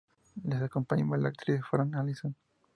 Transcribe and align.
Les 0.45 0.59
acompañaba 0.63 1.15
la 1.15 1.27
actriz 1.29 1.61
Fran 1.63 1.93
Allison. 1.93 2.35